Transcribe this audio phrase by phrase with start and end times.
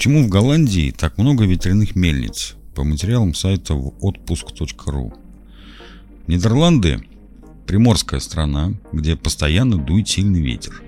[0.00, 2.54] Почему в Голландии так много ветряных мельниц?
[2.74, 5.12] По материалам сайта в отпуск.ру.
[6.26, 7.02] Нидерланды–
[7.66, 10.82] приморская страна, где постоянно дует сильный ветер.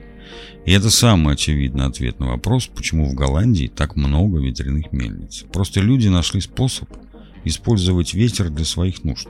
[0.65, 5.45] И это самый очевидный ответ на вопрос, почему в Голландии так много ветряных мельниц.
[5.53, 6.89] Просто люди нашли способ
[7.45, 9.29] использовать ветер для своих нужд.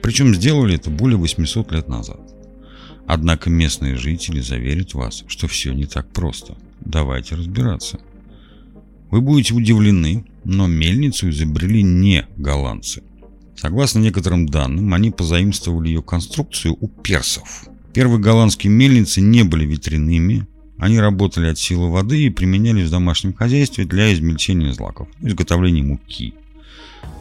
[0.00, 2.20] Причем сделали это более 800 лет назад.
[3.06, 6.56] Однако местные жители заверят вас, что все не так просто.
[6.80, 8.00] Давайте разбираться.
[9.10, 13.02] Вы будете удивлены, но мельницу изобрели не голландцы.
[13.56, 17.66] Согласно некоторым данным, они позаимствовали ее конструкцию у персов.
[17.92, 20.46] Первые голландские мельницы не были ветряными,
[20.80, 26.32] они работали от силы воды и применялись в домашнем хозяйстве для измельчения злаков, изготовления муки.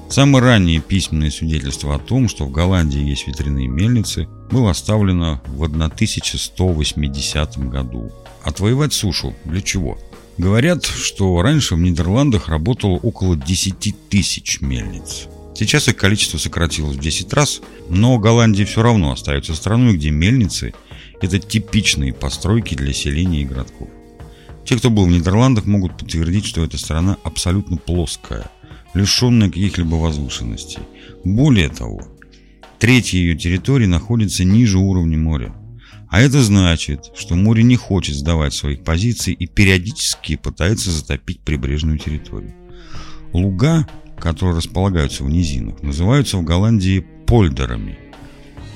[0.10, 5.64] Самое раннее письменное свидетельство о том, что в Голландии есть ветряные мельницы, было оставлено в
[5.64, 8.12] 1180 году.
[8.44, 10.00] Отвоевать сушу для чего?
[10.40, 15.28] Говорят, что раньше в Нидерландах работало около 10 тысяч мельниц.
[15.54, 20.74] Сейчас их количество сократилось в 10 раз, но Голландия все равно остается страной, где мельницы–
[21.22, 23.90] это типичные постройки для селения и городков.
[24.66, 28.50] Те, кто был в Нидерландах, могут подтвердить, что эта страна абсолютно плоская,
[28.94, 30.80] лишенная каких-либо возвышенностей.
[31.24, 32.02] Более того,
[32.80, 35.54] третья ее территории находится ниже уровня моря.
[36.10, 42.00] А это значит, что море не хочет сдавать своих позиций и периодически пытается затопить прибрежную
[42.00, 42.54] территорию.
[43.32, 48.00] Луга, которые располагаются в низинах, называются в Голландии польдерами.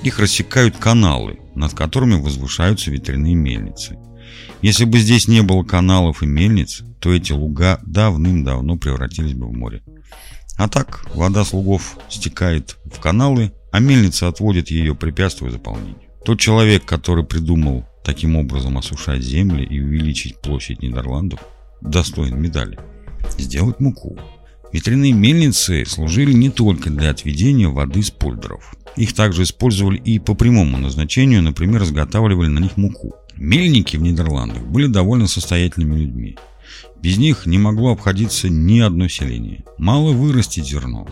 [0.04, 3.98] Их рассекают каналы, над которыми возвышаются ветряные мельницы.
[4.62, 9.54] Если бы здесь не было каналов и мельниц, то эти луга давным-давно превратились бы в
[9.54, 9.82] море.
[10.58, 15.98] А так, вода с лугов стекает в каналы, а мельница отводит ее, препятствуя заполнению.
[16.24, 21.40] Тот человек, который придумал таким образом осушать земли и увеличить площадь Нидерландов,
[21.82, 22.80] достоин медали.
[23.38, 24.18] Сделать муку.
[24.72, 28.76] Ветряные мельницы служили не только для отведения воды с пульдеров.
[28.96, 33.14] Их также использовали и по прямому назначению, например, изготавливали на них муку.
[33.38, 36.38] Мельники в Нидерландах были довольно состоятельными людьми.
[37.02, 39.64] Без них не могло обходиться ни одно селение.
[39.78, 41.08] Мало вырастить зерно.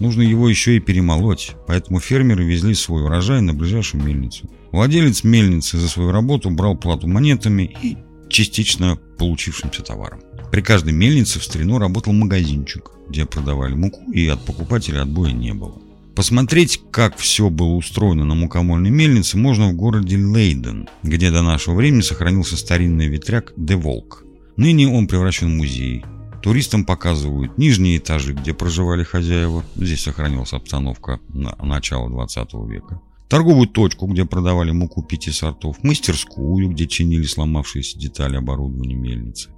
[0.00, 4.48] Нужно его еще и перемолоть, поэтому фермеры везли свой урожай на ближайшую мельницу.
[4.70, 7.98] Владелец мельницы за свою работу брал плату монетами и
[8.28, 10.20] частично получившимся товаром.
[10.52, 15.52] При каждой мельнице в старину работал магазинчик, где продавали муку, и от покупателя отбоя не
[15.52, 15.78] было.
[16.18, 21.76] Посмотреть, как все было устроено на мукомольной мельнице, можно в городе Лейден, где до нашего
[21.76, 24.24] времени сохранился старинный ветряк «Де Волк».
[24.56, 26.04] Ныне он превращен в музей,
[26.42, 29.64] Туристам показывают нижние этажи, где проживали хозяева.
[29.76, 33.00] Здесь сохранилась обстановка на начала 20 века.
[33.28, 35.84] Торговую точку, где продавали муку пяти сортов.
[35.84, 39.50] Мастерскую, где чинили сломавшиеся детали оборудования мельницы.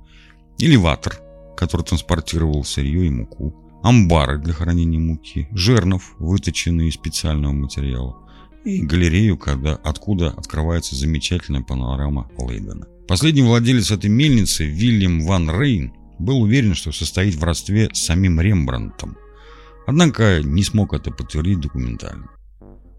[0.59, 1.22] Элеватор,
[1.56, 3.54] который транспортировал сырье и муку.
[3.82, 5.48] Амбары для хранения муки.
[5.52, 8.16] Жернов, выточенные из специального материала.
[8.64, 12.86] И галерею, когда, откуда открывается замечательная панорама Лейдена.
[13.08, 18.40] Последний владелец этой мельницы, Вильям Ван Рейн, был уверен, что состоит в родстве с самим
[18.40, 19.16] Рембрандтом.
[19.86, 22.28] Однако не смог это подтвердить документально.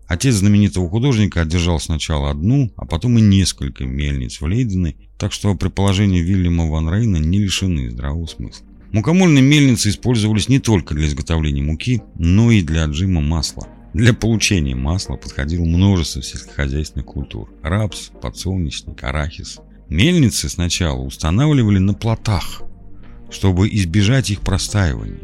[0.07, 5.55] Отец знаменитого художника одержал сначала одну, а потом и несколько мельниц в Лейдене, так что
[5.55, 8.65] предположения Вильяма ван Рейна не лишены здравого смысла.
[8.91, 13.67] Мукомольные мельницы использовались не только для изготовления муки, но и для отжима масла.
[13.93, 19.59] Для получения масла подходило множество сельскохозяйственных культур– рапс, подсолнечник, арахис.
[19.87, 22.63] Мельницы сначала устанавливали на плотах,
[23.29, 25.19] чтобы избежать их простаивания.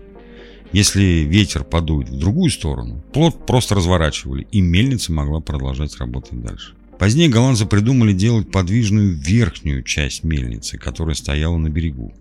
[0.71, 6.73] Если ветер подует в другую сторону, плот просто разворачивали, и мельница могла продолжать работать дальше.
[6.99, 12.13] Позднее голландцы придумали делать подвижную верхнюю часть мельницы, которая стояла на берегу.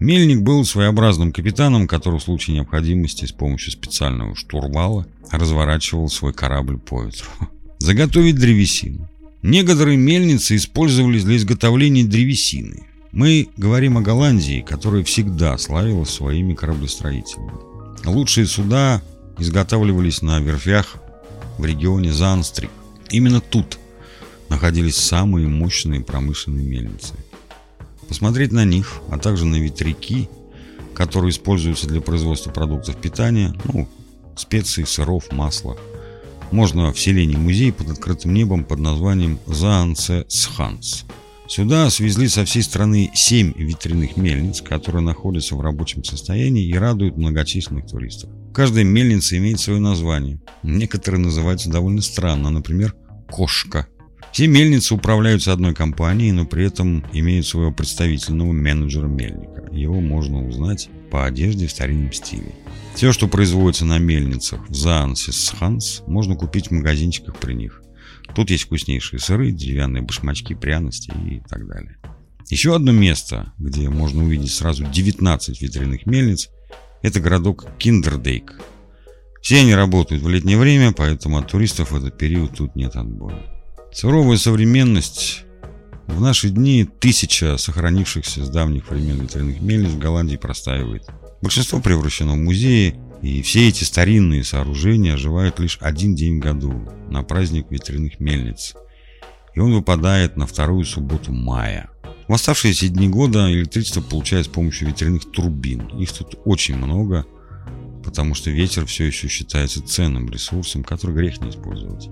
[0.00, 6.78] Мельник был своеобразным капитаном, который в случае необходимости с помощью специального штурвала разворачивал свой корабль
[6.78, 7.28] по ветру.
[7.78, 9.08] Заготовить древесину.
[9.42, 12.86] Некоторые мельницы использовались для изготовления древесины.
[13.12, 17.52] Мы говорим о Голландии, которая всегда славилась своими кораблестроителями.
[18.04, 19.02] Лучшие суда
[19.38, 20.96] изготавливались на верфях
[21.58, 22.70] в регионе Занстрик.
[23.10, 23.78] Именно тут
[24.48, 27.14] находились самые мощные промышленные мельницы.
[28.08, 30.28] Посмотреть на них, а также на ветряки,
[30.94, 33.88] которые используются для производства продуктов питания, ну,
[34.36, 35.76] специй, сыров, масла,
[36.50, 41.04] можно в селении музей под открытым небом под названием Заанце Сханс–
[41.46, 47.18] Сюда свезли со всей страны семь ветряных мельниц, которые находятся в рабочем состоянии и радуют
[47.18, 48.30] многочисленных туристов.
[48.54, 50.40] Каждая мельница имеет свое название.
[50.62, 52.94] Некоторые называются довольно странно, например,
[53.30, 53.86] «кошка».
[54.34, 59.68] Все мельницы управляются одной компанией, но при этом имеют своего представительного менеджера мельника.
[59.70, 62.52] Его можно узнать по одежде в старинном стиле.
[62.96, 67.80] Все, что производится на мельницах в Заансе с Ханс, можно купить в магазинчиках при них.
[68.34, 71.96] Тут есть вкуснейшие сыры, деревянные башмачки, пряности и так далее.
[72.48, 76.48] Еще одно место, где можно увидеть сразу 19 ветряных мельниц,
[77.02, 78.60] это городок Киндердейк.
[79.40, 83.53] Все они работают в летнее время, поэтому от туристов в этот период тут нет отбоя.
[83.94, 85.44] Суровая современность.
[86.08, 91.08] В наши дни тысяча сохранившихся с давних времен ветряных мельниц в Голландии простаивает.
[91.40, 96.90] Большинство превращено в музеи, и все эти старинные сооружения оживают лишь один день в году,
[97.08, 98.74] на праздник ветряных мельниц.
[99.54, 101.88] И он выпадает на вторую субботу мая.
[102.26, 105.86] В оставшиеся дни года электричество получают с помощью ветряных турбин.
[106.00, 107.26] Их тут очень много,
[108.02, 112.08] потому что ветер все еще считается ценным ресурсом, который грех не использовать.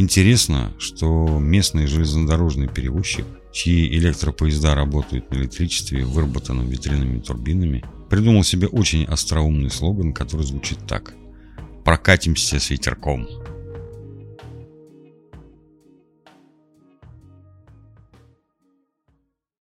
[0.00, 8.68] Интересно, что местный железнодорожный перевозчик, чьи электропоезда работают на электричестве, выработанном ветряными турбинами, придумал себе
[8.68, 11.14] очень остроумный слоган, который звучит так.
[11.84, 13.26] «Прокатимся с ветерком».